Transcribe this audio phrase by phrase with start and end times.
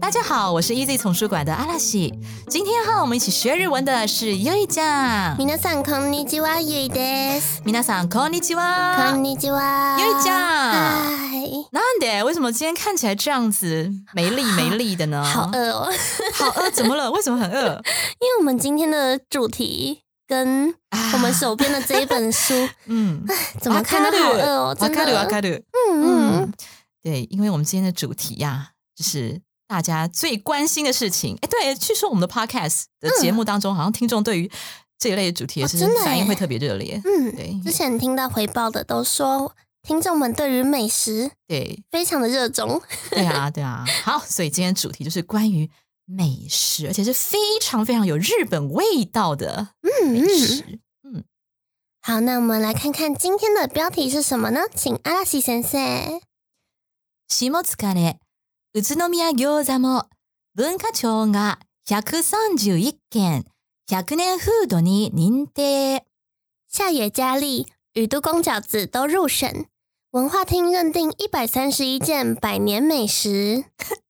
[0.00, 2.12] 大家好，我是 Easy 丛书馆的阿拉西。
[2.48, 5.36] 今天和我们一起学日文的是优一酱。
[5.36, 7.62] 皆さんこんにちは、ゆいです。
[7.64, 9.12] 皆さんこんにちこは。
[9.14, 9.96] んにちは。
[9.98, 15.24] ゆいちゃん，嗨，なんで为什么今天看起来这样子没力没力的呢？
[15.24, 15.92] 好 饿哦！
[16.34, 17.10] 好饿，怎么了？
[17.10, 17.80] 为什么很饿？
[18.20, 20.74] 因为我们今天的主题跟
[21.12, 22.54] 我们手边的这一本书，
[22.86, 23.24] 嗯，
[23.60, 25.30] 怎么看都好饿哦，真わかるわ的。
[25.30, 25.62] かる。
[25.72, 26.52] 嗯嗯嗯，
[27.02, 29.40] 对，因为我们今天的主题呀、就是
[29.71, 31.33] 大家最关心的事情。
[31.41, 34.51] 哎，对，据说我们的 podcast 的节目当中，好像听众对于
[34.99, 36.99] 这一类的主题也是反应会特别热烈。
[37.05, 42.81] 嗯，对之前听到回报的都说，听众们对于美食对非常的热衷。
[43.11, 43.85] 对啊， 对啊。
[44.03, 45.71] 好，所以今天主题就是关于
[46.03, 49.69] 美食，而且是非常非常有日本味道的
[50.05, 50.79] 美食。
[51.05, 51.23] 嗯，
[52.01, 54.63] 好，那我们来看看今天的标题是什么呢？
[54.75, 55.79] 请阿拉西先生。
[58.72, 60.04] 宇都宮餃子も
[60.54, 63.44] 文化庁が131件
[63.88, 66.02] 100年フードに認定。
[66.68, 69.66] 下野佳丽、宇都宫饺子都入选，
[70.10, 73.64] 文化厅认定一百三十一件百年美食。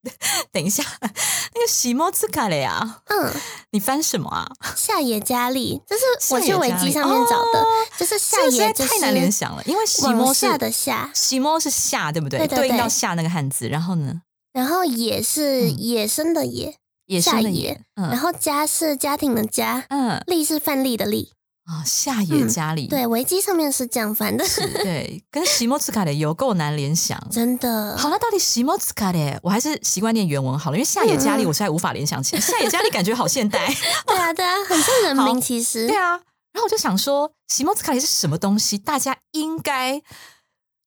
[0.51, 3.33] 等一下，那个下疲れ啊，嗯，
[3.71, 4.51] 你翻什么啊？
[4.75, 7.67] 下野佳丽，这是我去下野佳丽维基上面找的，哦
[7.99, 12.39] 就是下这实在野就是太难联想了，因为下是往下的下，下是下，对不对？
[12.39, 21.33] 对对对应到下那个汉字，然后呢， 然后野是嗯野生的野，野生的下野野，嗯然后家是家庭的家，嗯丽是范例的丽。
[21.67, 27.21] 啊，下野家里，对，维基上面是这样翻的，是， 对，跟下疲れ有够难联想。
[27.29, 27.97] 真的。
[27.99, 33.67] 好，那到底下疲れ，我还是习惯念原文好了，因为下野家里嗯我实在无法联想起来，下野家里感觉好现代。
[34.07, 36.11] 对啊，对啊，很像人好名，其实对啊，
[36.53, 38.79] 然后我就想说，下疲れ是什么东西？
[38.79, 40.01] 大家应该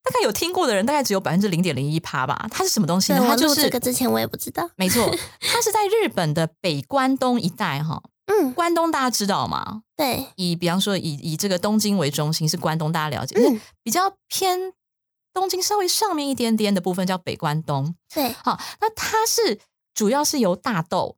[0.04, 2.47] 大概有听过的人，大概只有百分之零点零一趴吧。
[2.50, 3.25] 它是什么东西呢？
[3.26, 4.69] 它就是这个之前我也不知道。
[4.76, 5.03] 没错，
[5.41, 8.03] 它是在日本的北关东一带哈。
[8.26, 9.82] 嗯，关东大家知道吗？
[9.97, 13.34] 对，以比方说以以这个东京为中心是关东，大家了解。
[13.38, 14.75] 嗯，比较偏
[15.32, 17.94] 东京稍微上面一点点的部分叫北关东。
[18.14, 19.59] 对，好，那它是
[19.94, 21.16] 主要是由大豆，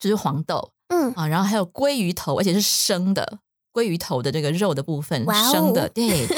[0.00, 3.38] 就是黄豆嗯，啊，然后还有鲑鱼头，而且是生的
[3.72, 6.26] 鲑鱼头的这个肉的部分，哦生的对。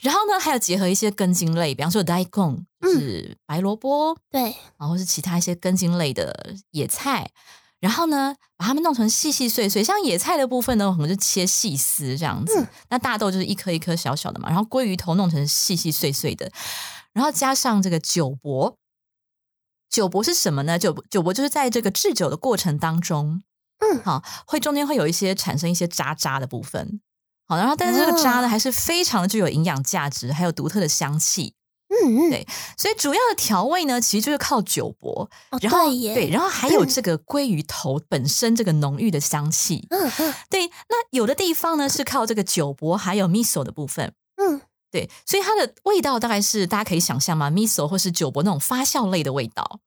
[0.00, 7.30] 然后呢，还有结合一些根茎类，比方说 daikon 嗯是白萝卜，对，然后是其他一些根茎类的野菜。
[7.80, 12.60] 然后呢，把它们弄成细细碎碎，像野菜的部分呢，我们就切细丝这样子。
[12.60, 16.50] 嗯那大豆就是一颗一颗小小的嘛，然后鲑鱼头弄成细细碎碎的，
[17.12, 18.74] 然后加上这个酒粕。
[19.88, 20.76] 酒粕是什么呢？
[20.76, 23.42] 酒酒粕就是在这个制酒的过程当中，
[23.78, 27.00] 嗯好，会中间会有一些产生一些渣渣的部分，
[27.48, 31.54] 好，然后但是这个渣呢，哦还是非常的具有营养价值，还有独特的香气。
[31.88, 39.86] 嗯嗯，对所以主要的调味呢，其实就是靠酒粕，哦，然后对，对，然后还有这个鲑鱼头本身这个浓郁的香气。
[39.88, 44.12] 嗯嗯对，那有的地方呢是靠这个酒粕还有 miso 的部分。
[44.36, 44.60] 嗯，
[44.90, 49.80] 对，所以它的味道大概是大家可以想象吗？miso 或是酒粕那种发酵类的味道。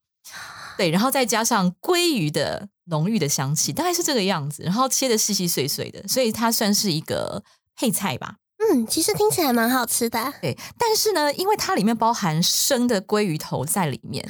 [0.77, 4.63] 对，然后再加上鲑鱼的浓郁的香气，大概是这个样子。
[4.63, 7.43] 然后切的细细碎碎的，所以它算是一个
[7.75, 8.35] 配菜吧。
[8.57, 10.31] 嗯，其实听起来蛮好吃的啊。
[10.39, 14.23] 对，但是呢，因为它里面包含生的鲑鱼头在里面，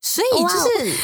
[0.00, 0.96] 所以就是、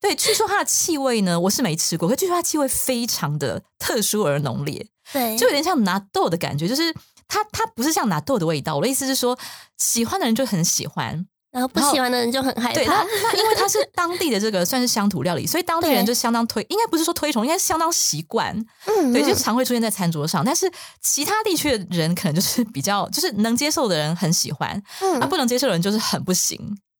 [0.00, 6.94] 对，据说它的气味呢，我是没吃过，可据说它气味非常的特殊而浓烈，对，就有点像拿豆的感觉，就是
[7.26, 8.76] 它它不是像拿豆的味道。
[8.76, 9.36] 我的意思是说，
[9.76, 11.26] 喜欢的人就很喜欢，
[11.58, 13.04] 然后不喜欢的人就很害对，那怕。
[13.04, 18.56] 那因为它是当地的这个算是乡土料理，所以当地人就相当推，应该不是说推崇，应该是相当习惯。
[18.86, 20.70] 嗯，对，就嗯常会出现在餐桌上，但是
[21.02, 26.56] 其他地区的人可能就是比较，就是能接受的人很喜欢，嗯啊，不能接受的人就是很不行，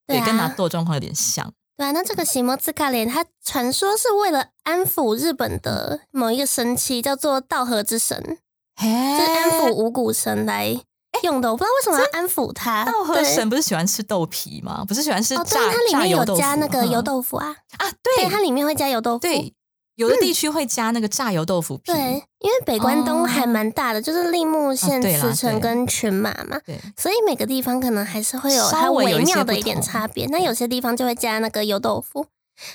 [0.08, 1.49] 对，对啊跟拿豆状况有点像。
[1.76, 8.38] 对啊，那这个席摩兹卡莲，它传说是为了安抚日本的某一个神祇，叫做道和之神，
[8.75, 10.81] 嘿，就是安抚五谷神来
[11.22, 11.50] 用的。
[11.50, 12.84] 我 不知道为什么要安抚它。
[12.84, 14.84] 稻荷神不是喜欢吃豆皮吗？
[14.86, 19.18] 不是喜欢吃哦，炸、对，它里面有加那个油嗯豆腐啊，啊，对，对它里面会加油豆腐。
[19.20, 19.52] 对，
[19.96, 30.26] 有的地区会加那个炸油豆腐皮，对，因为北关东还蛮大的，就是立木县、茨城跟群马嘛，对所以每个地方可能还是会有它稍微微妙的一点差别。
[30.26, 32.26] 那有些地方就会加那个油豆腐，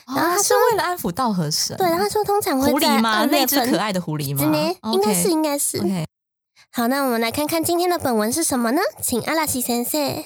[0.07, 3.25] 然后他是为了安抚稻荷神，对，然后说通常会狐狸吗？
[3.25, 4.43] 那那只可爱的狐狸吗？
[4.91, 5.77] 应该是，应该是。
[6.75, 8.81] 好，那我们来看看今天的本文是什么呢？
[8.99, 10.25] 请阿拉西先生。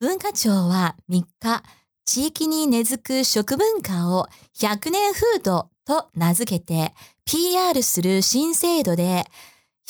[0.00, 1.62] 文化庁は3日、
[2.06, 4.26] 地域に根付く食文化を
[4.56, 6.94] 100年フードと名付けて
[7.26, 9.26] PR する新制度で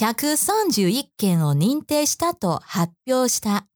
[0.01, 3.69] 131件を認定したと発表した。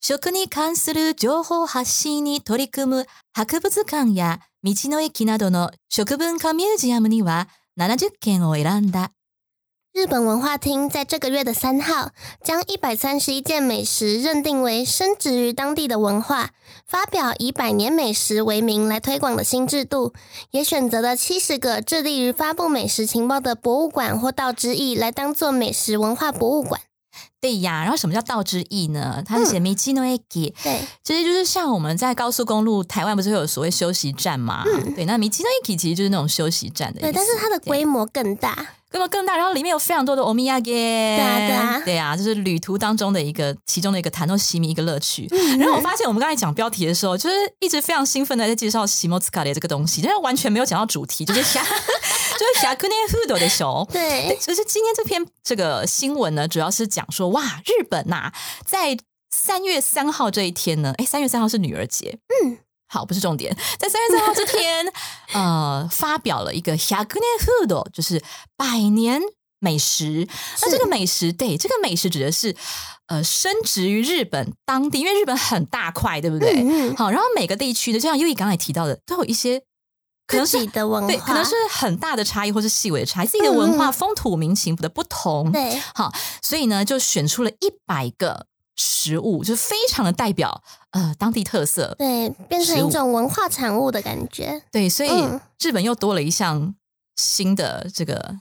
[0.00, 7.48] 食に関する情報発信に取り組む博物館や道の駅などの食文化ミュージアムには
[7.78, 9.12] 70件を選んだ。
[9.92, 12.12] 日本文化厅在这个月的三号，
[12.42, 16.48] 将一百三十一件美食认定为深植于当地的文化，
[16.86, 20.14] 发表以百年美食为名来推广的新制度，
[20.50, 26.80] 也选择了七十个致力于发布美食情报的博物馆或道之意来当做美食文化博物馆。
[27.38, 29.22] 对呀，然后什么叫道之意呢？
[29.26, 34.64] 它是写 Michino Eki，对，其实就是像我们在高速公路，台湾不是会有所谓休息站嘛？
[34.96, 37.00] 对，那 Michino Eki 其实就是那种休息站的。
[37.00, 38.66] 对，但是它的规模更大。
[38.92, 45.26] 规模更大，然后里面有非常多的欧米茄，对啊对啊，对啊，就是旅途当中的一个其中的一个谈到西米一个乐趣。
[45.58, 53.88] 然后我发现我们刚才讲标题的时候，就是一直非常兴奋的在介绍西莫斯卡的这个东西，但是完全没有讲到主题，就是虾， 就是虾库内富多的熊。
[53.90, 58.30] 对，就是今天这篇这个新闻呢，主要是讲说哇，日本呐，
[58.66, 58.96] 在
[59.34, 62.58] 三月三号这一天呢，哎，三月三号是女儿节，嗯。
[62.92, 63.56] 好，不是重点。
[63.78, 64.86] 在三月三号这天，
[65.32, 68.22] 呃，发表了一个 h a k u n e Food，就是
[68.54, 69.18] 百年
[69.60, 70.28] 美食。
[70.60, 72.54] 那这个美食，对这个美食指的是
[73.06, 76.94] 呃，深植于日本当地，因为日本很大块，对不对？
[76.94, 79.62] 好，然后每个地区的，就像优 i 刚才提到的，都有一些
[80.26, 85.50] 可能是的文化，对，可能是很大的差异，或是细微的差异，自己的文化、风土民情的不同。
[85.50, 86.12] 对，好，
[86.42, 88.48] 所以呢，就选出了一百个。
[88.84, 94.60] 食物就非常的代表呃当地特色，对，变成一种文化产物的感觉。
[94.72, 95.10] 对，所以
[95.60, 96.74] 日本又多了一项
[97.14, 98.38] 新的这个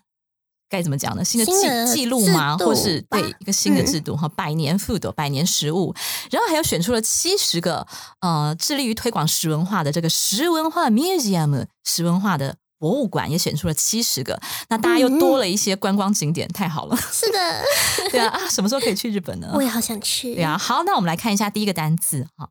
[0.68, 1.24] 该怎么讲呢？
[1.24, 2.58] 新的记记录吗？
[2.58, 4.28] 或是对一个新的制度哈？
[4.30, 5.94] 百年 food 百年食物，
[6.32, 7.86] 然后还有选出了七十个
[8.22, 12.56] 呃致力于推广食文化的这个食文化 museum 食文化的。
[12.82, 16.98] 博物馆也选出了七十个，那大家又多了一些观光景点，太好了。
[17.14, 17.64] 是的，
[18.10, 19.48] 对啊啊，什么时候可以去日本呢？
[19.54, 20.34] 我也好想去。
[20.34, 22.50] 对啊，好，那我们来看一下第一个单词哈，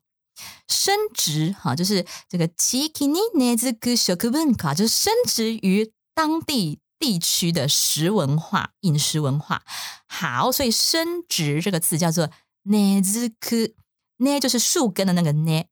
[0.69, 9.63] 升值哈，就是这个 chikininezukushokubunka，就是升值于当地地区的食文化、饮食文化。
[10.07, 12.29] 好，所以升值这个字叫做
[12.63, 15.65] nezuku，ne 就是树根的那个 ne。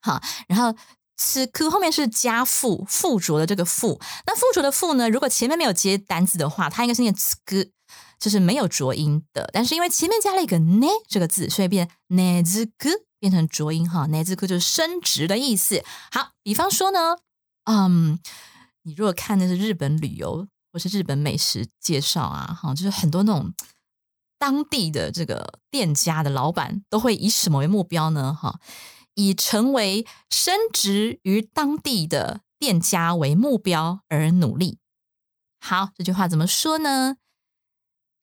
[0.00, 0.76] 好，然后。
[1.20, 5.10] 此科后面是加复附着的这个附，那附着的附呢？
[5.10, 7.66] 如果前面没有接单字的话，它应该是念此科，
[8.20, 9.50] 就是没有浊音的。
[9.52, 12.88] 但是因为前面加了一个呢这个字，所以变呢兹科
[13.18, 14.06] 变成浊音哈。
[14.06, 15.84] 呢兹科就是升值的意思。
[16.12, 17.16] 好，比方说呢，
[17.64, 18.20] 嗯，
[18.84, 23.52] 你如果看的是日本旅游或是日本美食介绍啊，哈，就是很多那种
[24.38, 28.32] 当地的这个店家的老板都会以什么为目标呢？
[28.32, 28.60] 哈。
[29.17, 34.79] 以成为升值于当地的店家为目标而努力。
[35.59, 37.17] 好，这句话怎么说呢？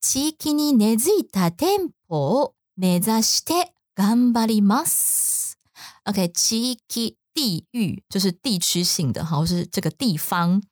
[0.01, 5.57] 地域に根付いた店舗を目指して頑張ります。
[6.05, 10.63] OK，地域地域就是地区性的，好，是这个地方。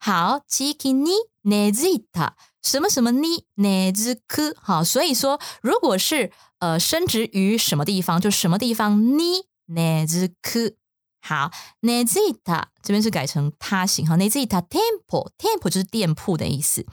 [0.00, 1.10] 好，地域に
[1.42, 4.54] 根付いた什么什么に根付く。
[4.60, 9.46] 好，所以说，如果是呃升值于什么地方，就什么地方に。
[9.68, 10.76] ネズク
[11.20, 11.50] 好，
[11.82, 16.86] ネズイタ这边是改成他形哈，ネズイタ店舗店舗就是店铺的意思。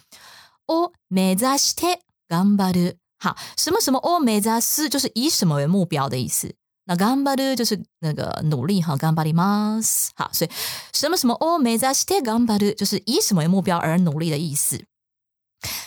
[0.67, 6.55] お目指して頑張る好，什么什么お目指す就是以什么为目标的意思。
[6.87, 10.09] 那頑張る就是那个努力哈，頑張ります。
[10.15, 10.51] 好，所以
[10.91, 14.85] 什么什么お目指して頑張る就是以什么为目标而努力的意思。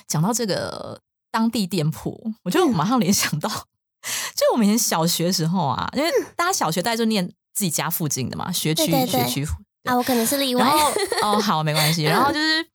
[0.06, 3.66] 讲到这个当地店铺，我就马上联想到。
[4.35, 9.47] 就我们以前小学时候啊，因为大家小学大家就念自己家附近的嘛，学区学区
[9.83, 10.63] 啊，我可能是例外。
[10.63, 12.03] 然后哦， 好，没关系。
[12.03, 12.65] 然后就是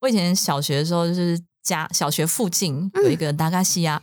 [0.00, 4.02] 我以前小学的时候，就是家小学附近有一个达嘎西亚，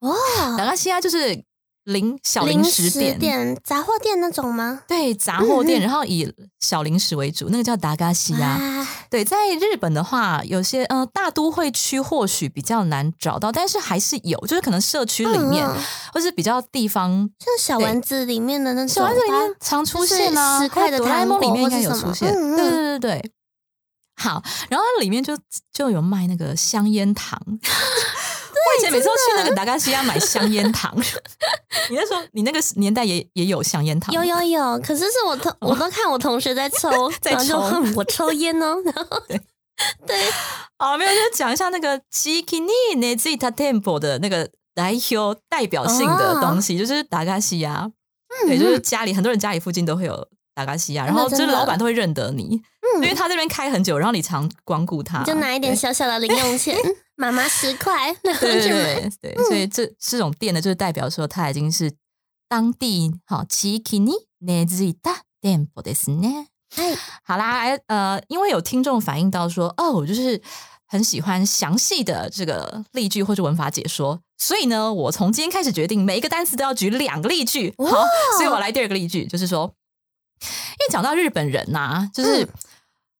[0.00, 1.44] 哇，达嘎西亚就是。
[1.84, 4.82] 零小零食店、杂货店那种吗？
[4.86, 8.86] 对，杂货店，然后以小零食为主，那个叫达嘎西呀。
[9.08, 15.66] 对，在日本的话，有些呃大都会区或许比较难找到，但是还是有，就是可能社区里面，
[16.12, 23.32] 或是比较地方，像小丸子里面的那种，小丸子里面常出现啊，十块的哆啦 A 梦里面应该有出现，对对对对。
[24.16, 25.34] 好，然后里面就
[25.72, 27.40] 就有卖那个香烟糖。
[28.78, 30.94] 以前每次都去那个达嘎西亚买香烟糖，
[31.90, 37.60] 你那时候你那个年代也也有香烟糖，有有有，可是是我同我都看我同学在抽， 在抽。
[37.96, 39.40] 我抽烟哦，然后对。
[40.06, 40.14] 对，
[40.78, 47.90] 好，没有就讲一下那个 Chikini Nezita Temple 的那个代表代表性的东西，就是达嘎西亚，
[48.46, 52.60] 对，就是家里很多人家里附近都会有达嘎西亚，然后就是老板都会认得你，
[52.96, 56.76] 因为他这边开很久，然后你常光顾他，就拿一点小小的零用钱，
[57.19, 59.09] 妈妈十块，然后对对去买。
[59.21, 61.91] 对对，所以这这种店呢，就是代表说它已经是
[62.47, 66.47] 当地好地域に根付いた店舗ですね。
[66.75, 70.39] 哎，好啦，呃，因为有听众反映到说，哦，我就是
[70.85, 77.73] 很喜欢详细的这个例句或者文法解说，所以呢，我从今天开始决定每一个单词都要举两个例句。
[77.77, 78.05] 好，
[78.37, 79.73] 所以我来第二个例句，就是说，
[80.41, 82.47] 因为讲到日本人呐、就是、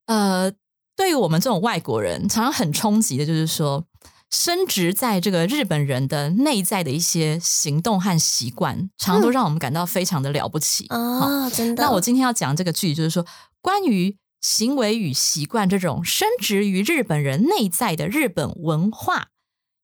[0.06, 0.52] 呃，
[0.96, 3.84] 对于我们这种外国人，常常很冲击的，就是说。
[4.30, 10.88] 深植在这个日本人的内在的一些行动和习惯，常常都让我们感到非常的了不起。
[10.90, 11.84] 好哦，真的。
[11.84, 13.26] 那我今天要讲这个句，就是说
[13.62, 19.28] 关于行为与习惯这种深植于日本人内在的日本文化，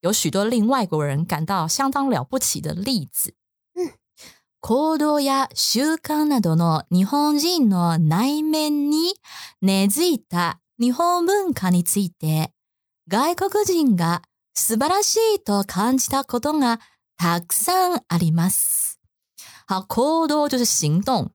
[0.00, 3.34] 有许多令外国人感到相当了不起的例子。
[3.74, 3.92] 嗯，
[4.60, 9.14] 行動や習慣などの日本人の内面に
[9.60, 12.52] 根付いた日本文化について、
[13.08, 14.22] 外国人が
[14.59, 16.79] 素晴らしいと感じたことが
[17.15, 18.99] たくさんあります。
[19.67, 21.29] 好，行動就是行動。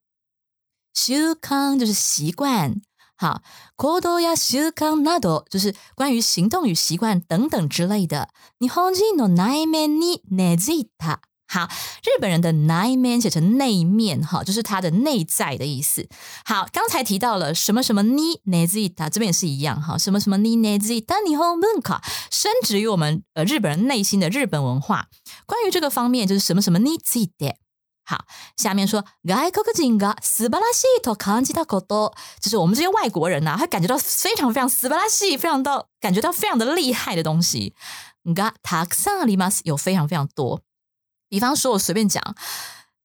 [0.92, 2.80] 習慣就是習慣，
[3.16, 3.40] 好，
[3.76, 8.28] 行動や習慣など就是关于行动与習慣等等之类的。
[8.58, 11.22] 日本人の内面に根付いた。
[11.51, 11.69] 好，
[12.03, 16.09] 日本人的内面写成内面，哈，就是它的内在的意思。
[16.43, 25.07] 好，刚才提到了什么什么に根付いた，这边也是一样，哈，什么什么に根付いた日本文化，深植于我们呃日本人内心的日本文化。
[25.45, 27.55] 关于这个方面，就是什么什么について。
[28.03, 28.25] 好，
[28.57, 37.73] 下面说外国人が素晴らしいと感じたこと，就是我们这些外国人呐、啊，会感觉到非常非常素晴らしい，非常到感觉到非常的厉害的东西。
[38.25, 40.59] がたくさんあります，有非常非常多。
[41.31, 42.23] 比方说，我随便讲，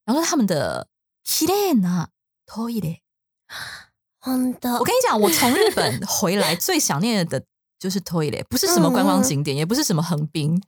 [0.04, 0.88] 然后他们的
[1.26, 2.08] 綺麗な
[2.46, 2.98] トイレ。
[4.24, 7.42] 真的我跟你讲，我从日本回来最想念的
[7.78, 10.62] 就是トイレ，不是什么观光景点，也不是什么横滨，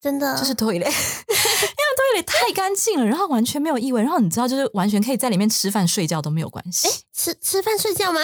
[0.00, 0.86] 真的就是トイレ。
[0.86, 6.88] 因为トイレ太干净了，然后完全没有异味，然后你知道，就是完全可以在里面吃饭睡觉都没有关系。
[7.12, 8.20] 吃吃饭睡觉吗？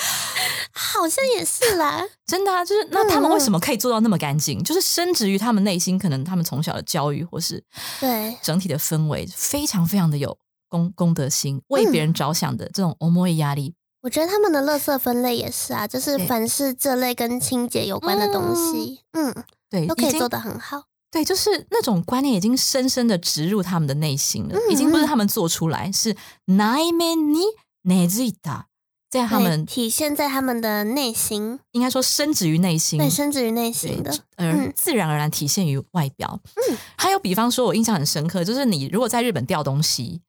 [0.73, 2.03] 好像也是啦。
[2.25, 4.63] 真的啊，就是那他们为什么可以做到那么干净？
[4.63, 7.63] 就是深植于他们内心，可能他们从小的教育或是
[7.99, 13.75] 对，整体的氛围，非常非常的有公公德心，为别人着想的这种思い压力。
[14.01, 19.33] 我觉得他们的垃圾分类也是啊，就是对凡是这类跟清洁有关的东西，嗯，
[19.69, 20.83] 对，已经都可以做得很好。
[21.09, 27.41] 对，就是那种观念已经深深的植入他们的内心了，嗯已经不是他们做出来，是内面に
[27.83, 28.65] 根付いた，
[29.10, 36.40] 在他们体现在他们的内心，应该说深植于内心，对，深植于内心的嗯自然而然体现于外表。
[36.54, 40.22] 嗯， 还有比方说，我印象很深刻，就是你如果在日本掉东西，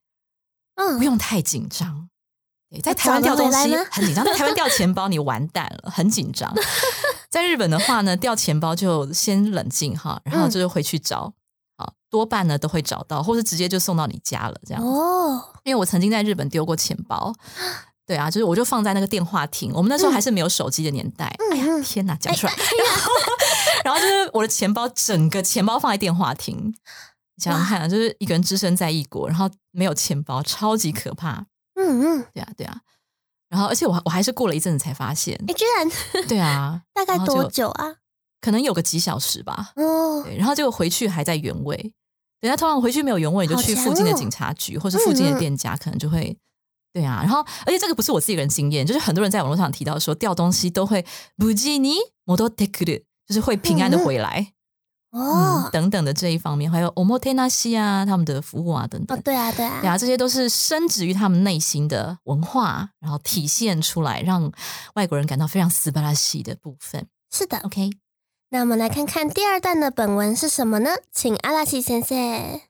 [0.75, 2.09] 嗯不嗯，用太紧张。
[2.71, 6.51] 对，在台湾掉东西很紧张，在台湾掉钱包你完蛋了，很紧张。
[7.29, 11.31] 在日本的话呢，掉钱包就先冷静哈，然后嗯就是回去找，
[11.77, 14.83] 好，多半呢都会找到，或是直接就送到你家了这样。
[14.83, 17.33] 哦，因为我曾经在日本丢过钱包，
[18.11, 21.33] 对啊，就是我就放在那个电话亭，我们那时候还是没有手机的年代。
[21.51, 22.51] 哎呀，嗯天哪，讲出来。
[22.53, 23.11] 然后，
[23.85, 26.57] 然后就是我的钱包，整个钱包放在电话亭，
[27.37, 31.45] 你想想看啊，就是一个人只身在异国，然后没有钱包，超级可怕。
[31.75, 32.81] 嗯嗯，对啊，对啊。
[33.47, 37.95] 然后，而且我我还是过了一阵子才发现，哎，居然对啊，大概多久啊？
[38.41, 39.71] 可能有个几小时吧。
[39.77, 41.93] 哦，对，然后结果回去还在原位。
[42.41, 46.35] 等下通常回去没有原位，你就去附近的哦警察局、或是附近的店家，可能就会
[46.92, 47.20] 对啊。
[47.22, 51.04] 然后，而且这个不是我自己个人经验，就是很多人在网络上提到说，掉东西都会
[51.36, 52.84] 不吉尼摩托 take
[53.26, 54.52] 就是会平安的回来，
[55.10, 59.20] 嗯，哦，等等的这一方面，还有 omotenashi 啊，他们的服务啊等等哦，。
[59.24, 64.52] 对啊，对啊，对啊，这些都是深植于他们内心的文化，然后体现出来，让
[64.94, 67.06] 外国人感到非常斯巴拉西的部分。
[67.32, 67.58] 是的。
[67.58, 67.90] OK，
[68.50, 70.90] 那我们来看看第二段的本文是什么呢？
[71.12, 72.60] 请阿拉西先生。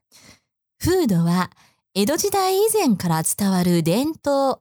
[0.79, 1.49] フードは
[1.95, 4.59] 江戸時代以前から伝わる伝統、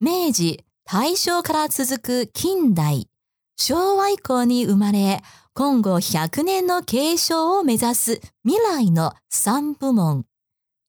[0.00, 3.08] 明治、大正から続く近代、
[3.56, 5.22] 昭和以降に生まれ、
[5.54, 10.24] 今後100年の継承を目指す未来の3部門。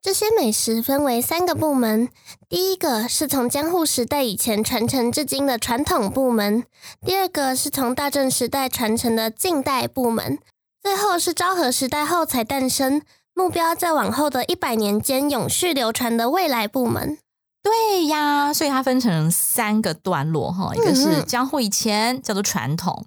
[0.01, 2.09] 这些美食分为三个部门，
[2.47, 6.65] 第一个是从江户时代以前传承至今的传统部门，
[7.03, 10.37] 第二个是从大正时代传承的近代部门，
[10.83, 13.01] 最后是昭和时代后才诞生，
[13.40, 17.16] 目标在往后的一百年间永续流传的未来部门。
[17.62, 23.04] 对呀，所以它分成三个段落哈，一个是江户以前叫做传统，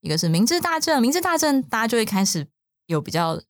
[0.00, 2.44] 一个是明治大正，明治大正大家就会开始
[2.86, 3.40] 有比较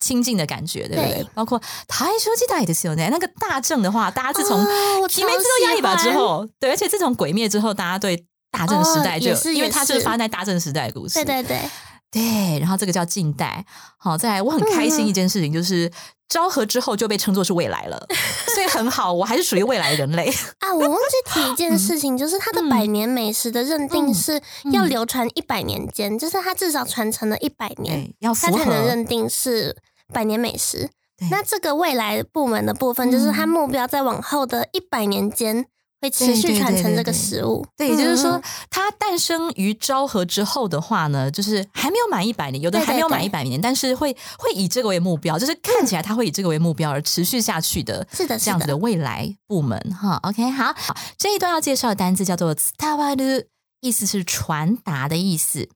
[0.00, 1.22] 亲近的感觉，对不对？
[1.22, 1.26] 对？
[1.34, 10.00] 包括台球记代的时候呢，那个大正的话，大家自从哦我提梅之超后压抑吧之后，对，而且自从鬼灭之后，大家对大正时代就、因为它是。
[10.00, 11.70] 发生在大正时代的故事，对对对，
[12.12, 13.64] 对，然后这个叫近代。
[13.96, 15.90] 好，再来，我很开心一件事情就是
[16.28, 18.06] 昭和之后就被称作是未来了，
[18.54, 20.30] 所以很好，我还是属于未来人类。
[20.60, 24.40] 啊，我忘记提一件事情，就是它的百年美食的认定是
[24.72, 29.74] 要流传一百年间，就是它至少传承了一百年，它才能认定是
[30.12, 30.90] 百年美食。
[31.30, 35.66] 那这个未来部门的部分，就是它目标在往后的一百年间
[36.02, 37.66] 会持续传承这个对对对食物。
[37.76, 50.18] 对，也就是说嗯，它诞生于昭和之后的话呢，就是还没有满一百年，有的还没有满一百年，但是会会以这个为目标，就是看起来它会以这个为目标而持续下去的，是的是的这样子的未来部门哈。
[50.24, 53.46] OK，好，好这一段要介绍的单字叫做 s t a w a r
[53.80, 55.68] 意思是传达的意思。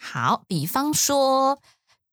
[0.00, 1.58] 好，比方说，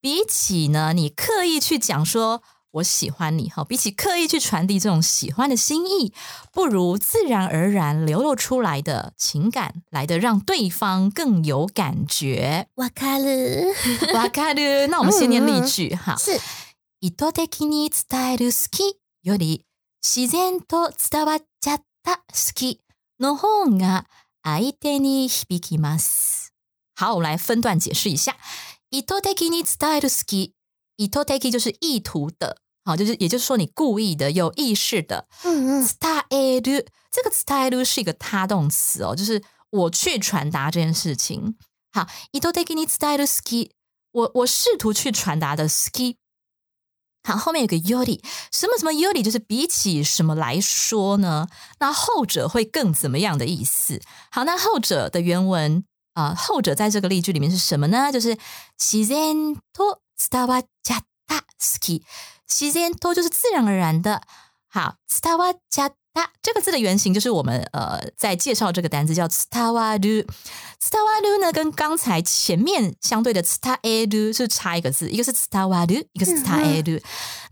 [0.01, 2.43] 比起呢，你刻意去讲说。
[2.72, 6.12] 我喜欢你哈，比起刻意去传递这种喜欢的心意，
[6.52, 12.68] 不如自然而然流露出来的情感来的让对方更有感觉。
[12.74, 13.24] 哇卡了，
[14.12, 16.16] 哇卡鲁，那我们先念例句哈。
[16.18, 16.38] 是
[17.00, 19.64] 意図的に伝える好きより
[20.02, 22.80] 自然と伝わっちゃった好き
[23.18, 24.04] の方が
[24.42, 26.52] 相手に響きます。
[26.94, 28.36] 好，我们来分段解释一下。
[28.90, 30.52] 意図的に伝える好き，
[30.96, 35.26] 意図的就是意图的， 好，就是也就是说你故意的、有意识的。
[35.42, 41.56] 嗯嗯，伝える这个伝える是一个他动词哦，就是我去传达这件事情。
[41.92, 43.70] 好，意図的に伝える好き，
[44.12, 46.16] 我我试图去传达的好き。
[47.24, 51.48] 好，后面有个より，什么什么より，就是比起什么来说呢？
[51.80, 54.00] 那后者会更怎么样的意思？
[54.30, 58.12] 好，那后者的原文啊、呃后者在这个例句里面是什么呢？
[58.12, 58.38] 就是
[58.76, 62.02] 自然と伝わっちゃった好き。
[62.50, 64.22] 自然と就是自然而然的。
[64.68, 70.26] 好，伝わっちゃった这个字的原型就是我们呃在介绍这个单词叫伝わる。
[70.78, 77.02] 伝わる呢跟刚才前面相对的伝える是差一个字，一个是伝わる，一个是伝える。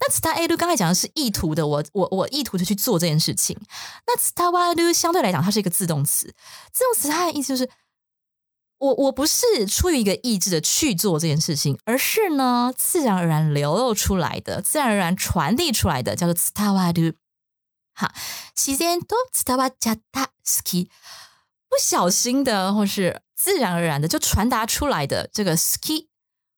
[0.01, 3.57] 那伝える刚才讲的是意图的，我我我意图的去做这件事情。
[4.07, 6.35] 那伝わる相对来讲，它是一个自动词，
[6.73, 7.71] 自动词它的意思就是。
[8.79, 17.15] 我我不是出于一个意志的去做这件事情，而是呢自然而然流露出来的，自然而然传递出来的，叫做伝わる。
[17.95, 18.13] 好，
[18.55, 20.29] 自然と伝わっちゃった好
[20.65, 20.89] き，
[21.69, 26.09] 不小心的或是自然而然的就传达出来的这个好き。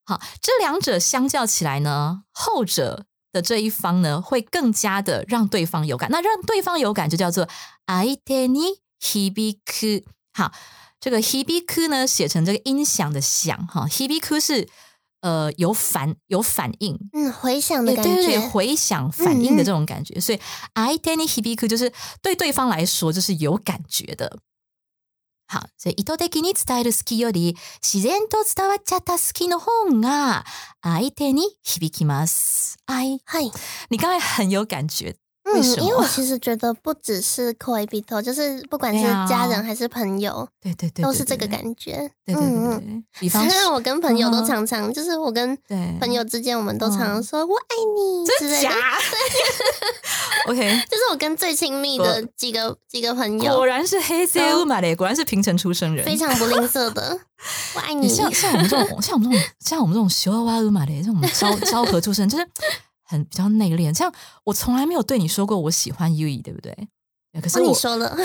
[0.05, 6.11] 好，这两者相较起来呢，后者的这一方呢会更加的让对方有感。
[6.11, 7.47] 那让对方有感就叫做
[7.87, 10.05] 相手に響く。
[10.33, 10.51] 好。
[11.01, 14.69] 这个 hibiku 呢，写成这个音响的响哈，hibiku 是
[15.21, 20.41] 呃有反有反应，嗯，回响的感对对对，觉，回响反应的这种感觉，所以
[20.75, 24.39] i d e n i hibiku 就是对对方来说就是有感觉的。
[25.49, 30.45] 好，所以意図的に伝える好きより自然と伝わっちゃった好きの方が
[30.83, 32.77] 相手に響きます。
[32.87, 33.53] 哎，嗨，
[33.89, 35.15] 你刚才很有感觉，
[35.54, 41.52] 嗯因为我其实觉得不只是 koi b i t o 就是不管是家人还是朋友，对对对，都是这个。
[41.52, 42.10] 感觉。
[42.26, 45.58] 对对对嗯对对，比方说，我跟朋友都嗯常常，就是我跟
[46.00, 50.52] 朋友之间，我们都常常说“我爱你”之类假的。
[50.52, 50.60] ？OK，
[50.90, 57.20] 就是我跟最亲密的几个几个朋友果，然是黑色乌马嘞，果然是平成出生人，非常不吝啬的
[57.76, 58.08] “我爱 你”。
[58.10, 62.48] 像像我们这种，像我们这种，像我们这种修哇乌马嘞，这种 昭昭和出生，就是
[63.11, 63.93] 很比较内敛。
[63.97, 64.13] 像
[64.45, 66.75] 我从来没有对你说过我喜欢 U E，对不对？
[67.43, 68.17] 可是哦，我、你说了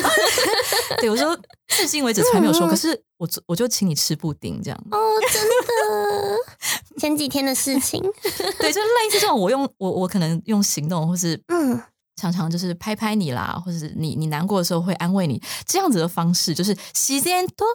[1.01, 1.37] 对我说，
[1.67, 2.65] 至今为止从来没有说。
[2.65, 4.97] 嗯嗯可是我我就请你吃布丁这样，哦，
[5.29, 8.01] 真的，前几天的事情。
[8.01, 11.83] 对，就是类似这种，我用我我可能用行动，或是嗯，
[12.15, 17.65] 常常就是拍拍你啦，或者是你你难过的时候会安慰你，这样子的方式，就是自然と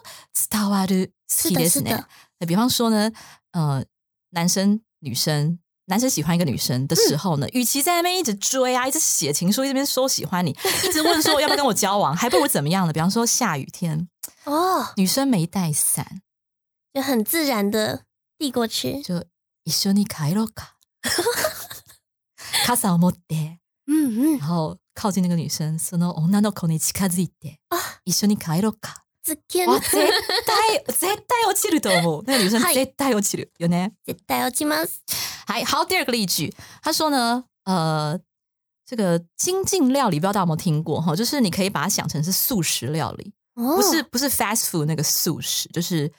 [0.49, 2.09] 伝わる好きですね是的。
[2.39, 3.13] 那比方说呢，
[3.53, 3.85] 呃，
[4.31, 5.59] 男生女生。
[5.87, 12.93] 男生喜欢一个女生的时候呢，与其在那边一直追啊，一直写情书，一边说喜欢你，一直问说要不要跟我交往，还不如怎么样呢？
[12.93, 14.09] 比方说下雨天，
[14.45, 16.23] 哦，女生没带伞，
[16.93, 18.03] 就很自然的
[18.37, 19.01] 递过去。
[19.03, 19.25] 就
[19.65, 20.75] 一緒に帰ろうか，
[22.67, 29.05] 傘を持って，嗯嗯，然后靠近那个女生，その女の子に近づいて，啊一緒に帰ろうか。
[29.25, 29.81] ズキュ哇，ン。
[29.81, 32.25] 絶対 絶対落ちると思う。
[32.27, 33.91] 那个女生はい絶対落ちる有呢。
[34.07, 35.01] 絶対落ちます。
[35.47, 38.19] 还好，第二个例句，他说呢，呃，
[38.85, 41.15] 这个精进料理不知道大家有没有听过哈？
[41.17, 46.11] 就是你可以把它想成是素食料理，哦不是不是 fast food 那个素食，就是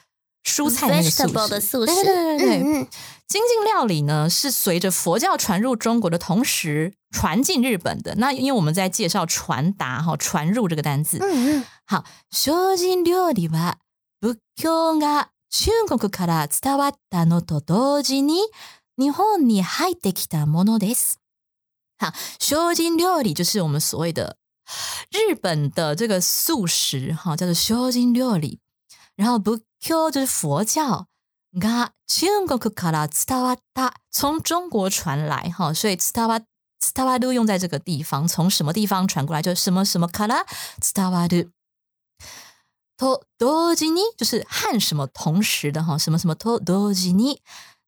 [0.44, 1.94] 蔬菜那个素 vegetable 食的素食。
[1.94, 2.88] 对对对对对，嗯嗯
[3.32, 8.16] 精进料理呢是随着佛教传入中国的同时传进日本的。
[8.16, 13.76] 那因为我们在介绍传达哈传入这个单字，嗯嗯，好，精進料理は
[14.22, 18.40] 仏教が中国から伝わったのと同時に
[18.98, 21.20] 日本に入ってきたものです。
[22.00, 24.38] 好，精進料理就是我们所谓的
[25.12, 28.60] 日本的这个素食，哈，叫做精進料理。
[29.16, 31.08] 然后仏教就是佛教
[31.58, 36.42] が中国から伝わった，从中国传来，哈，所以伝わ
[36.80, 40.46] 伝わる用在这个地方，从什么地方传过来，就是什么什么から
[40.80, 41.52] 伝わる。
[42.98, 47.42] と同時に就是和什么同时的哈，什么什么と同時に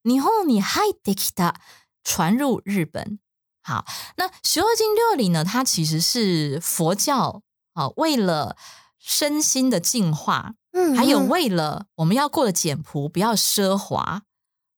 [0.03, 1.55] 日本に入ってきた
[2.03, 3.19] 传入日本。
[3.61, 5.43] 好，那学精料理呢？
[5.43, 7.41] 它其实是佛教
[7.73, 8.55] 啊，为了
[8.99, 14.22] 身心的净化， 嗯，还有嗯为了我们要过得简朴，不要奢华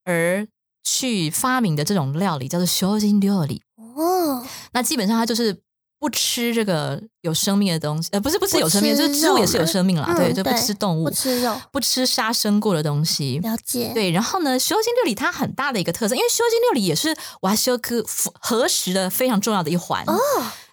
[0.04, 0.46] 而
[0.84, 3.62] 去发明的这种料理，叫做修精料理。
[3.76, 5.58] 哦，那基本上它就是
[5.98, 13.38] 不吃这个有生命的东西，呃，不是不吃有生命，吃就是植物也是有生命啦，对，嗯就不吃动物不，吃肉，不吃杀生过的东西。
[13.38, 18.04] 了解。，对，然后呢，修精料理它很大的一个特色，因为修精料理也是瓦修科
[18.38, 20.14] 核实的非常重要的一环哦，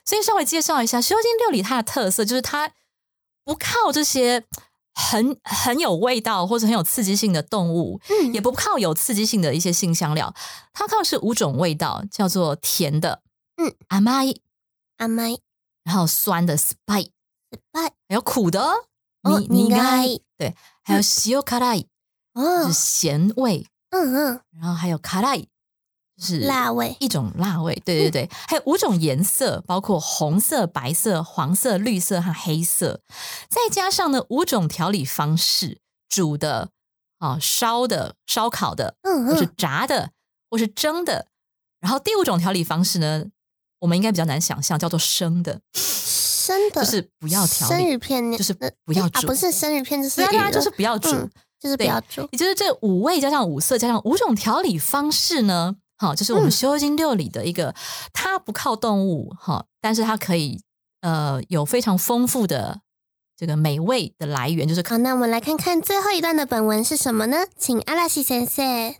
[0.03, 2.69] 所以稍微介绍一下修精料理它的特色，就是它
[3.45, 4.43] 不靠这些
[4.94, 10.34] 很很有味道或者很有刺激性的动物，嗯也不靠有刺激性的一些性香料，
[10.72, 13.22] 它靠的是五种味道，叫做甜的，
[13.56, 14.40] 嗯，甘い，
[14.96, 15.38] 甘い、
[15.84, 17.10] 然后酸的 spice，
[17.72, 18.60] 酸还有苦的
[19.22, 21.86] 哦み苦苦い，对，还有塩辛い，
[22.34, 25.48] 哦就是，咸味，嗯嗯，然后还有辛い，就
[26.23, 26.39] 是。
[26.39, 33.01] 辣味，一种辣味，对对对，还有五种颜色，包括红色、白色、黄色、绿色和黑色，
[33.49, 36.69] 再加上呢五种调理方式，煮的、
[37.19, 40.11] 啊烧的、烧烤的，嗯或是嗯，炸的，
[40.49, 41.27] 或是蒸的。
[41.79, 43.25] 然后第五种调理方式呢，
[43.79, 49.27] 我们应该比较难想象，叫做生的，生的，就是不要调理生，鱼片那，就是不要煮。
[49.27, 51.11] 不是生鱼片，就是对啊对啊，鱼了就是不要煮。
[51.11, 51.29] 嗯
[51.63, 52.27] 就是不要煮。
[52.33, 57.74] 也就是这五味加上五色加上五种调理方式呢，好，就是我们嗯修精六理的一个，
[58.12, 60.62] 它不靠动物哈，但是它可以
[61.00, 62.82] 呃有非常丰富的
[63.36, 67.46] 这个美味的来源，就是好，那我们来看看最后一段的本文是什么呢？
[67.56, 68.94] 请阿拉西先生。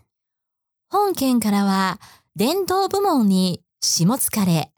[0.89, 1.99] 本件からは
[2.35, 4.71] 伝統部門に下疲れ、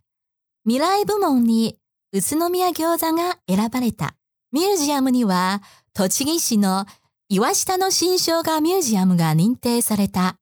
[0.66, 1.80] 未来部門に
[2.12, 4.16] 宇都宮餃子が選ばれた。
[4.52, 5.62] ミュージアムには
[5.94, 6.86] 栃木市の
[7.30, 10.36] 岩下の新生姜ミュージアムが認定された。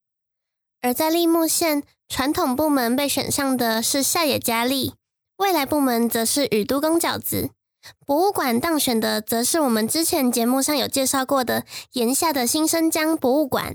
[0.84, 4.92] 而在立木县，传统部门被选上的是下野佳丽，
[5.38, 7.48] 未来部门则是宇都宫饺子。
[8.06, 13.72] 博物馆当选的则是我们之前节目上有介绍过的岩下的新生姜博物馆。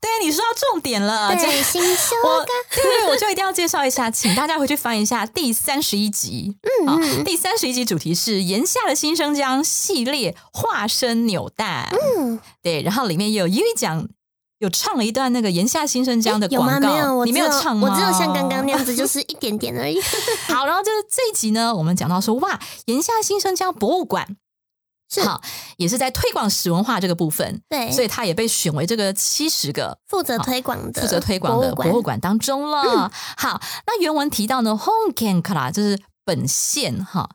[0.00, 6.56] 对，你说到重点了，对，新 修我对，我就一定要介绍一下，请大家回去翻一下第三十一集。
[6.86, 11.92] 好，嗯第三十一集主题是炎夏的新生姜系列化身扭蛋。
[12.16, 14.08] 嗯，对，然后里面也有因为讲
[14.62, 16.48] 有唱了一段那个炎夏新生姜的？
[16.48, 17.90] 广告，没有，我你只没有唱吗？
[17.90, 20.00] 我只有像刚刚那样子，就是一点点而已。
[20.46, 24.36] 好，然后就是这一集呢，我们讲到说，哇，炎夏新生姜博物馆。
[25.10, 25.42] 是好，
[25.76, 33.10] 也是在推广史文化这个部分，对，所以它也被选为这个七十个负责推广的负责推广的博物馆当中了。
[33.36, 37.28] 好，那原文提到呢，Honken Kara 就是本县哈，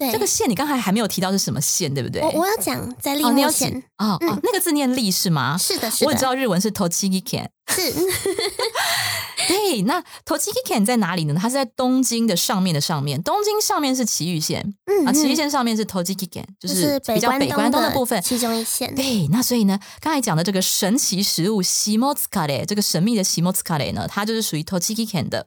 [0.00, 2.22] 对这个县你刚才还没有提到是什么县，对不对？
[2.22, 5.58] 我我要讲在立木县，哦哦嗯，那个字念立是吗？
[5.58, 7.46] 是的，是的我也知，道日文是 Tochigi Ken。
[7.68, 7.92] 是
[9.46, 11.36] 对，那 Tochigi Ken 在哪里呢？
[11.38, 18.20] 它是在东京的上面的上面，东京上面是埼玉县嗯啊，埼玉嗯县上面是 Tochigi Ken，就就是比较北关东的部分。
[18.22, 18.94] 其中一线。
[18.94, 25.46] 对，那所以呢，刚才讲的这个神奇食物西莫斯卡雷，这个神秘的 Simots Kade 呢，它就是属于 Tochigi Ken 的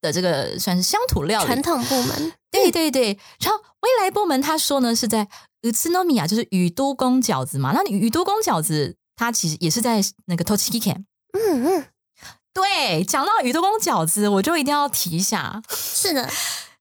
[0.00, 1.62] 的这个算是乡土料理传。
[1.62, 5.28] 统部门， 对对对，然后未来部门他说呢是在
[5.62, 7.72] 宇都米亚，就是宇都宫饺子嘛。
[7.74, 11.04] 那宇都宫饺子，它其实也是在那个 Tochigi Ken。
[11.32, 11.86] 嗯嗯，
[12.52, 16.28] 对，讲到宇都宫饺子，我就一定要提一下是的，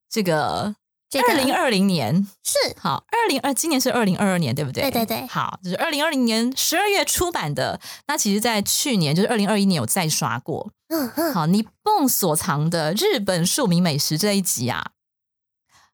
[0.10, 0.76] 这个
[1.10, 2.28] 这个二零二零年。
[2.44, 4.84] 是好，二零二今年是二零二二年，对不对？
[4.84, 7.80] 对对对好，就是二零二零年十二月出版的。
[8.08, 10.72] 那其实，在去年就是二零二一年有再刷过。
[10.90, 14.92] 嗯嗯，好，你蹦所藏的日本庶民美食这一集啊，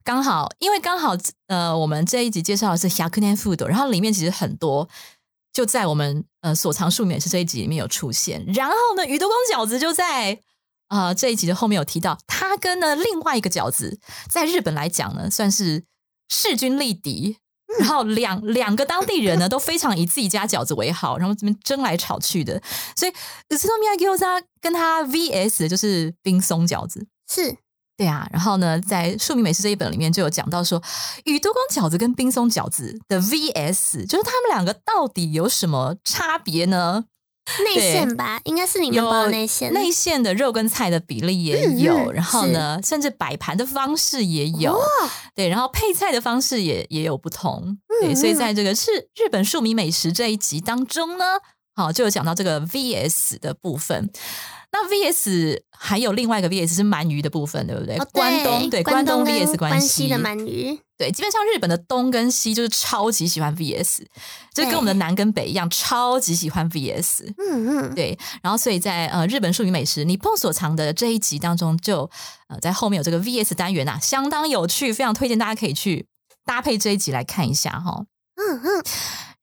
[0.03, 4.87] 刚好因为刚好呃，我们这一集介绍的是 Hyakunen Food，然后里面其实很多
[5.51, 8.45] 就在我们呃所藏庶民美食这一集里面有出现。
[8.53, 10.39] 然后呢，鱼多公饺子就在
[10.87, 15.83] 啊、这一集的后面有提到，他跟呢另外一个饺子在日本来讲呢，算是
[16.29, 17.37] 势均力敌。
[17.79, 22.61] 然后两两个当地人呢都非常以自己家饺子为好，然后这边争来吵去的，
[22.95, 27.57] 所以宇都宫饺子跟他 VS 就是冰松饺子，是
[27.97, 30.81] 对啊，然后呢，在《庶民美食》这一本里面就有讲到说，
[31.25, 37.05] 宇多宫饺子跟冰松饺子的 VS，就是他们两个到底有什么差别呢？
[37.63, 39.71] 内馅吧，应该是你们包的内馅。
[39.71, 44.81] 内馅的肉跟菜的比例也嗯有，嗯然后呢，甚至摆盘的方式也有，哦
[45.35, 51.25] 对，然后配菜的方式也也有不同，对，嗯所以嗯在这个是日本庶民美食这一集当中呢，
[51.75, 54.09] 好就有讲到这个 VS 的部分。
[54.77, 57.95] 那 VS 还有另外一个 VS 是鳗鱼的部分，对不对？
[57.97, 63.99] 哦，关东对关东 VS 关西的鳗鱼，对，基本上日本的东跟西就是超级喜欢 VS，
[64.53, 67.25] 就跟我们的南跟北一样，超级喜欢 VS。
[67.37, 72.09] 嗯嗯，对，然后所以在呃日本庶民美食你碰所藏的这一集当中就，
[72.49, 76.05] 呃在后面有这个 VS 单元啊，相当有趣，非常推荐大家可以去
[76.45, 78.03] 搭配这一集来看一下哈。
[78.35, 78.83] 嗯嗯，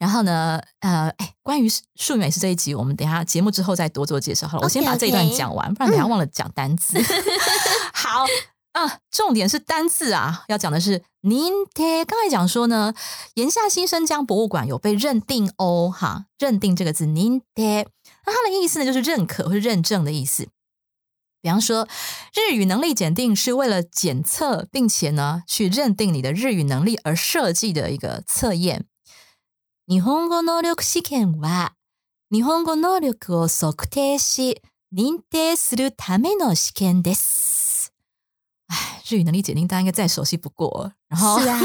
[0.03, 4.65] 然后呢，呃，哎，关于庶民美是这一集，我们等一下节目之后再多做介绍好了。
[4.65, 6.99] 我先把这一段讲完，不然等一下忘了讲单字。
[7.95, 8.27] 好
[8.73, 12.05] 啊，重点是单字啊，要讲的是您贴。
[12.05, 12.93] 刚才讲说呢，
[13.35, 17.87] 岩下新生江博物馆有被认定哦，哈，认定这个字您贴，
[18.27, 20.49] 那它的意思呢，就是认可或是认证的意思。
[21.41, 21.87] 比方说，
[22.35, 28.87] 日语能力检定是为了检测，并且呢去认定你的日语能力而设计的一个测验。
[29.93, 31.75] 日本語能力試験は、
[32.31, 37.93] 日本語能力を測定し、認定するための試験です。
[38.69, 40.93] 哎，日语能力检定大家应该再熟悉不过了。
[41.09, 41.59] 然后，是啊，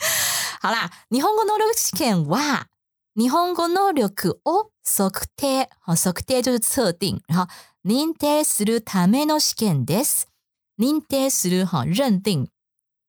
[0.62, 2.68] 好啦，日本語能力試験は、
[3.14, 5.68] 日本語能力を測定。
[5.80, 7.52] 好，測定就是测定，然后
[7.84, 10.26] 認定するための試験です。
[10.78, 12.48] 認定する哈认定，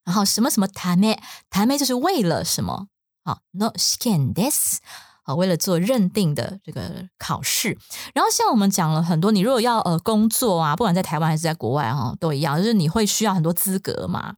[0.04, 1.18] 然后什么什么ため，
[1.50, 2.90] ため就是为了什么。
[3.26, 4.80] 好，no scan this。
[5.28, 7.76] 好，为了做认定的这个考试，
[8.14, 14.36] 然后像我们讲了很多，你如果要呃工作啊，不管在台湾还是在国外哈、都一样，就是你会需要很多资格嘛。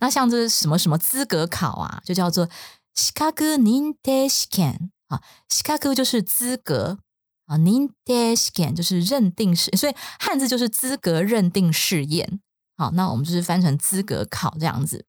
[0.00, 2.48] 那像这什么什么资格考啊，就叫做
[2.96, 6.98] 資格認定試験啊，資格就是资格
[7.46, 12.40] 啊，認定試験就是认定试，所以汉字就是资格认定试验。
[12.76, 15.06] 好，那我们就是翻成资格考这样子。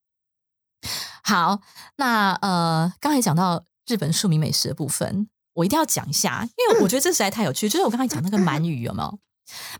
[1.23, 1.59] 好，
[1.97, 7.67] 那呃，刚才讲到日本庶民美食的部分，我一定要讲一下，因为我觉得这实在太有趣。
[7.67, 9.19] 就是我刚才讲那个鳗鱼有没有？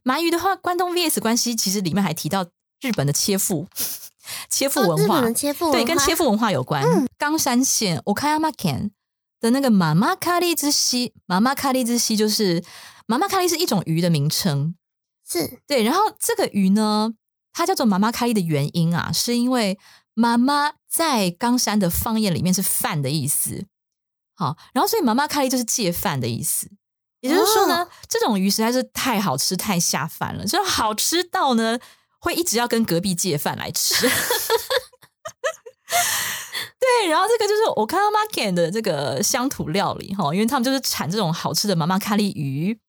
[0.04, 2.46] 鳗鱼的话，关东 VS 关西，其实里面还提到
[2.82, 3.68] 日本的切腹，
[4.50, 5.22] 切腹文化，
[5.72, 6.84] 对，跟切腹文化有关。
[7.18, 8.92] 冈山县 Okayama Ken
[9.40, 12.64] 的那个妈妈咖喱之西，妈妈咖喱之西就是
[13.08, 14.76] 妈妈咖喱是一种鱼的名称，
[15.28, 17.14] 是对，然后这个鱼呢，
[17.54, 19.80] 它叫做妈妈咖喱的原因啊，是因为
[20.16, 23.68] 妈妈在冈山的方言里面是饭的意思。
[24.34, 26.72] 好，然后所以妈妈咖喱就是借饭的意思。
[27.22, 31.80] 也就是说呢，哦这种鱼实在是太好吃、太下饭了，就是好吃到呢，
[32.20, 34.10] 会一直要跟隔壁借饭来吃。
[36.80, 42.80] 对，然后这个就是我看到 Market 的这个乡土料理哈，因为他们就是产这种好吃的妈妈咖喱鱼，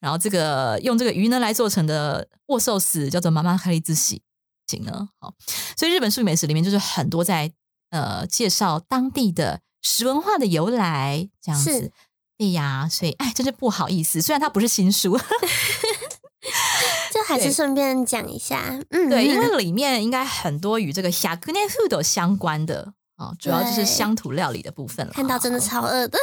[0.00, 4.22] 然后这个用这个鱼呢来做成的握寿司叫做妈妈咖喱之喜
[4.68, 5.34] 行呢，好，
[5.76, 7.50] 所以日本庶民美食里面就是很多在
[7.90, 11.92] 呃介绍当地的食文化的由来这样子是。
[12.36, 15.18] 对呀，所以哎，真是不好意思，虽然它不是新书，
[17.12, 25.12] 就还是顺便讲一下，嗯，对，因嗯为里面应该很多与这个 k u n e food 相关的哦，主要就是对乡土料理的部分了。
[25.12, 26.16] 看到真的超饿的，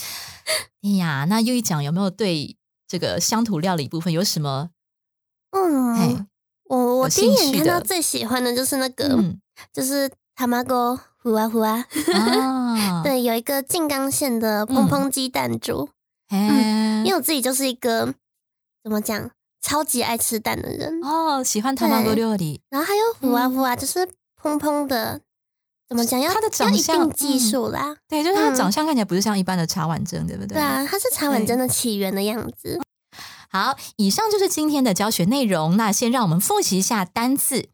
[0.82, 2.56] 哎呀，那又一讲有没有对
[2.88, 4.70] 这个乡土料理部分有什么？
[5.50, 6.26] 嗯哎，
[7.02, 9.38] 我第一眼看到最喜欢的就是那个，嗯。
[9.72, 14.66] 就是他妈哥呼啊呼啊，啊， 对，有一个静冈县的嗯。
[14.66, 15.88] 蓬蓬鸡蛋煮，
[16.28, 18.12] 哎因为我自己就是一个
[18.82, 24.00] 怎么讲，超级爱吃蛋的人，哦，喜欢 tamago 对料理，然后还有呼啊呼啊，就是
[24.42, 25.20] 砰砰的，
[25.88, 26.18] 怎么讲？
[26.20, 28.56] 要它的长相定技术啦，对，就是它的嗯。
[28.56, 30.54] 长相看起来不是像一般的茶碗蒸，对不对？
[30.56, 32.80] 对啊，它是茶碗蒸的起源的样子。
[33.51, 35.77] 好，以上就是今天的教学内容。
[35.77, 37.69] 那先让我们复习一下单字。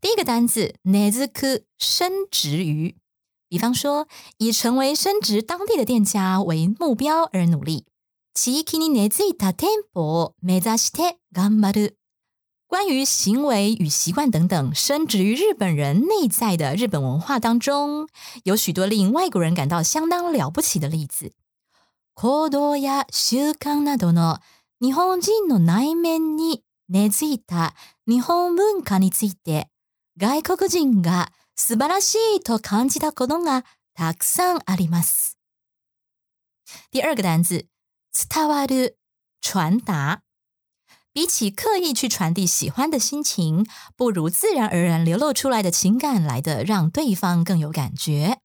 [0.00, 2.96] 第一个单字 n e z k 升值于，
[3.48, 4.08] 比方说
[4.38, 7.84] 以成为升值当地的店家为目標而努力。
[8.32, 11.96] 地域に根付いた店舗を目指して頑張る。
[12.68, 18.08] 关于行为与习惯等等，深植于日本人内在的日本文化当中，
[18.44, 21.32] 有许多令外国人感到相当了不起的例子。
[22.14, 24.38] 行動や習慣などの
[24.81, 27.73] 日本人の内面に根付いた
[28.07, 29.69] 日本文化について、
[30.17, 35.37] 外国人が素晴らしいと感じたことがたくさんあります。
[36.91, 37.67] 第二个单字，
[38.11, 38.97] 伝わる，
[39.41, 40.21] 传达。
[41.13, 48.39] 比起刻意去传递喜欢的心情，不如自然而然流露出来的情感来的让对方更有感觉。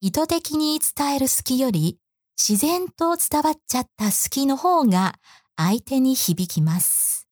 [0.00, 1.98] 意図的に伝える好きより、
[2.38, 5.16] 自然と伝わっちゃった好きの方が
[5.55, 7.27] 相手に響きます。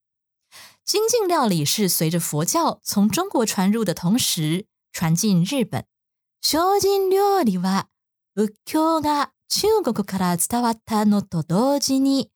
[0.83, 5.85] 精进料理是随着佛教从中国传入的同时传进日本。
[6.41, 7.89] 精進料理は
[8.35, 12.31] 仏教が中国から伝わったのと同時に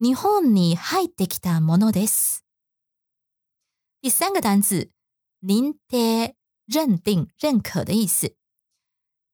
[0.00, 2.44] 日本に入ってきたものです。
[4.00, 4.90] 第三个单字，
[5.40, 6.34] 認定、
[6.66, 8.34] 认定、认可的意思。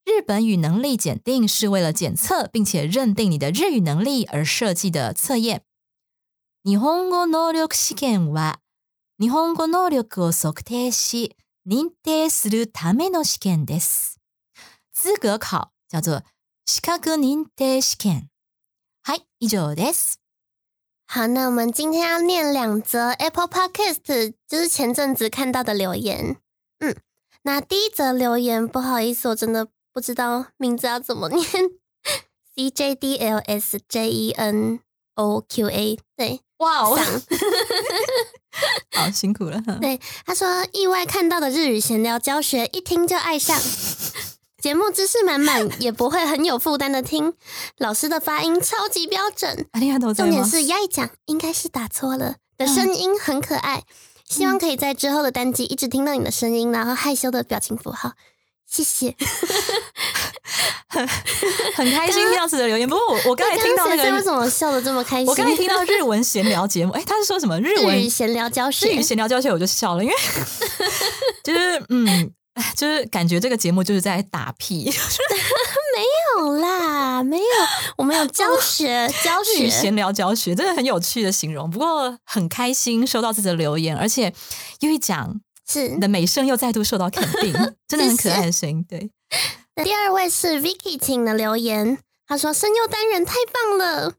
[0.05, 5.65] 日本语能力检定是为了检测并且认定你的日语能力而设计的测验。
[6.66, 8.62] 日本語能力試験は
[9.20, 11.36] 日本語能力を測定し
[11.68, 14.22] 認定するための試験です。
[14.96, 16.24] 資格考叫做
[16.66, 18.30] 資格認定試験。
[19.04, 20.22] はい、以上です。
[21.06, 26.38] 好，那我们今天要念两则 Apple Podcast，就是前阵子看到的留言。
[26.80, 26.96] 嗯，
[27.42, 31.46] 那第一则留言，不好意思，我真的不知道名字要怎么念。
[32.56, 34.80] C J D L S J E N
[35.16, 37.05] O Q A，对，哇哦，上
[39.05, 39.63] 好辛苦了。
[39.81, 43.57] 对他说意外看到的日语闲聊教学，一听就爱上。
[44.61, 47.35] 节目知识满满，也不会很有负担的听。
[47.77, 50.51] 老师的发音超级标准，ありがとうござ重点います。
[50.51, 53.85] 是压一讲应该是打错了的声音很可爱，
[54.29, 58.15] 希望可以在之后的单集一直听到你的声音，然后害羞的表情符号，
[58.67, 59.15] 谢谢。
[61.76, 62.88] 很开心听到这则留言。
[62.88, 65.28] 不过我我刚才听到那刚刚先生为，什么笑的这么开心？
[65.28, 70.16] 我刚才听到日文闲聊节目，哎，他是说什么日文闲聊教学日语闲聊教学，我就笑了，因为
[71.44, 72.32] 就是嗯，
[72.76, 74.86] 就是感觉这个节目就是在打屁，
[75.96, 76.02] 没
[76.42, 77.44] 有啦，没有，
[77.98, 79.70] 我们有教学教学。
[79.70, 81.70] 闲聊教学，真的很有趣的形容。
[81.70, 84.34] 不过很开心收到自己的留言，而且
[84.80, 87.54] 又一讲是你的美声又再度受到肯定，
[87.88, 88.84] 真的很可爱的声音。
[88.90, 89.12] 对，
[89.76, 94.14] 第二位是 Vicky 请的留言，他说声优单人太棒了，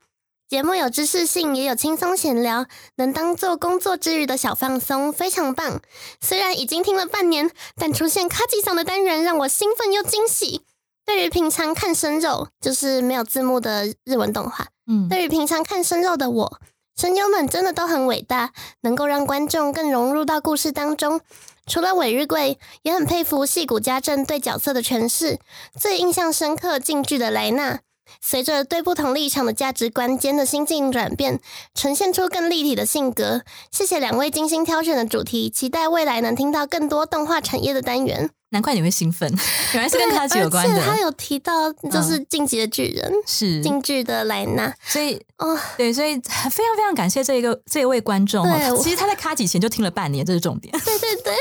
[0.48, 5.80] 节目有知识性，也有轻松闲聊，能当做工作之余的小放松，非常棒。
[6.20, 10.62] 虽然已经听了半年，但出现卡吉桑的单人让我兴奋又惊喜。
[11.06, 16.60] 对于平常看生肉，就是没有字幕的日文动画，嗯，对于平常看生肉的我，
[16.96, 21.20] 声优们真的都很伟大，能够让观众更融入到故事当中。
[21.66, 25.38] 除了尾日贵，也很佩服戏骨家政对角色的诠释。
[25.78, 27.80] 最印象深刻进剧的莱纳，
[28.20, 31.40] 随着对不同立场的价值观间的心境转变，
[31.74, 33.42] 呈现出更立体的性格。
[33.70, 38.30] 谢谢两位精心挑选的主题，期待未来能听到更多动画产业的单元。
[38.54, 39.28] 难怪你会兴奋，
[39.74, 44.72] 原来是跟卡吉有关的，嗯有提到就是《进击的巨人》是，进剧的莱纳。
[44.86, 46.20] 所以哦，对，所以非
[46.64, 50.72] 常非常感谢这一个这一位观众对其实他在卡几前就听了半年，这是重点。
[50.84, 51.34] 对 对对，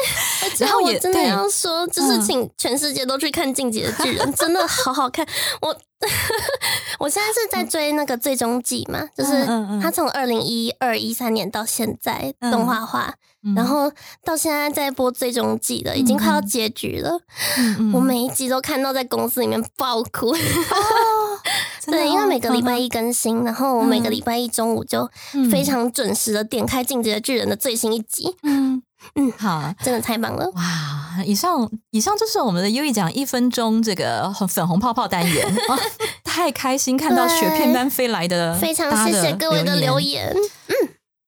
[0.65, 5.25] 然后也我真的要说，就是嗯请全世界都去看《进击的巨人》，真的好好看。
[5.61, 5.75] 我
[6.99, 9.45] 我现在是在追那个最终季嘛，就是
[9.81, 12.51] 他从二零一二一三年到现在嗯。
[12.51, 13.13] 动画化，嗯
[13.55, 13.91] 然后
[14.23, 17.19] 到现在在播最终季了，已经快要结局了。
[17.93, 20.33] 我每一集都看到在公司里面爆哭。
[21.85, 28.81] 对，因为哦每个礼拜嗯一更新，然后我每个礼拜一中午就嗯非常准时的点开《进击的巨人》的最新一集，嗯
[29.15, 29.73] 嗯好。
[29.83, 30.49] 真的太棒了。
[30.55, 31.21] 哇！
[31.25, 35.77] 以上以上就是我们的优一讲一分钟这个粉红泡泡单元，哇
[36.23, 39.99] 太开心看到雪片般飞来的，非常谢谢各位的留。
[39.99, 40.33] 言。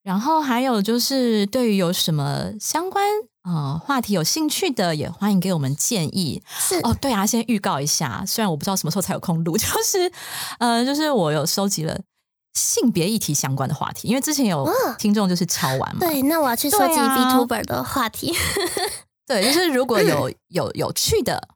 [0.06, 3.04] 然后还有就是，对于有什么相关
[3.42, 6.40] 呃话题有兴趣的，也欢迎给我们建议。
[6.46, 10.12] 是哦，对啊，先预告一下，虽然我不知道什么时候才有空录， 就是
[10.60, 12.00] 呃，就是我有收集了
[12.54, 14.64] 性别议题相关的话题，因为之前有
[14.96, 18.32] 听众就是敲完嘛，对，那我要去收集对啊 VTuber 的话题。
[19.26, 21.48] 对，就是如果有有有趣的啊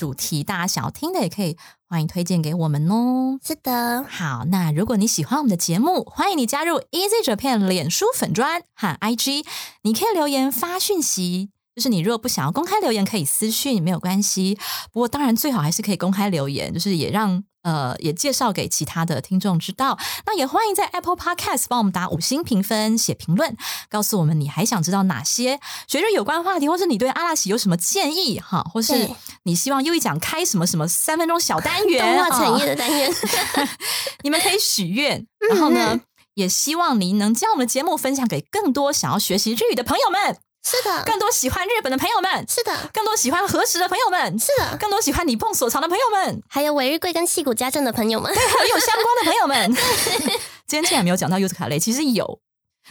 [0.00, 3.38] 主题，大家想要听的，也可以欢迎推荐给我们哦。
[3.46, 9.44] 是的，好，那如果你喜欢我们的节目，欢迎你加入 Easy Japan 脸书粉砖和 IG，
[9.82, 11.50] 你可以留言发讯息。
[11.76, 14.58] 就是你如果不想要公开留言，可以私讯，没有关系。
[14.90, 19.98] 不过当然最好还是可以公开留言，就是也让呃，也介绍给其他的听众知道。
[20.26, 23.56] 那也欢迎在 Apple Podcast 帮我们打五星评分、写评论，
[23.88, 29.10] 告诉我们你还想知道哪些学日有关话题，或是你对阿拉喜有什么建议哈，或是
[29.42, 33.12] 你希望又一讲开什么什么三分钟小单元动画产业的单元，
[34.22, 36.00] 你们可以许愿， 然后呢，
[36.34, 49.74] 也希望您能将我们的节目分享给更多想要学习日语的朋友们，是的，更多喜欢日本的朋友们，是的，更多喜欢和食的朋友们，是的，更多喜欢你碰所藏的朋友们，还有尾日贵跟戏骨家政的朋友们， 还有相关的朋友们。
[50.66, 52.40] 今天竟然没有讲到柚子卡雷，其实有，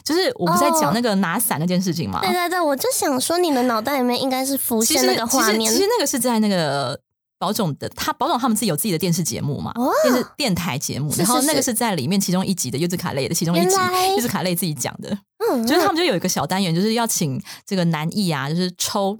[0.03, 2.19] 就是我不在讲那个拿伞那件事情吗？
[2.21, 5.71] 对对对，我就想说，你们脑袋里面应该是浮现那个画面。
[5.71, 6.99] 其实，那个是在那个。
[7.41, 11.71] 保总的他保总他们自己有自己的电视节目嘛，哦电视电台节目，是是然后那个是。
[11.71, 15.19] 是在里面其中一集的柚子卡类的其中一集原来，柚子卡类自己讲的，嗯，
[15.66, 19.18] 就是他们就有一个小单元，就是要请这个男艺啊，就是抽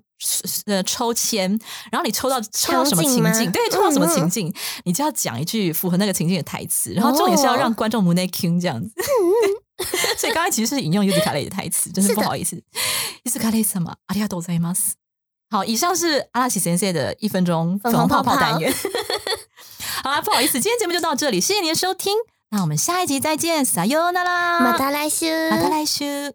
[0.67, 1.51] 呃抽签，
[1.91, 8.91] 然后你抽到抽到什么情场景吗境，对，抽到什么嗯嗯情境，你就要讲一句符合那个情境的台词，然后重点是要让观众 m o n e king 这样子。
[10.17, 12.57] 所以刚才其实是引用柚子卡雷的台词，真是是的不好意思。
[13.25, 13.95] 柚子卡雷什么？
[14.07, 14.93] ありがとうございます。
[15.51, 18.73] 好，以上是阿拉西先生的一分钟粉红泡泡单元。
[20.03, 22.15] 好啦，不好意思，今天节目就到这里，谢谢您的收听，
[22.52, 26.34] 那我们下一集再见，撒哟那啦，马达来修，また来週。